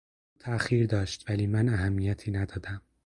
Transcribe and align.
او 0.35 0.39
تاخیر 0.41 0.87
داشت 0.87 1.29
ولی 1.29 1.47
من 1.47 1.69
اهمیتی 1.69 2.31
ندادم. 2.31 2.81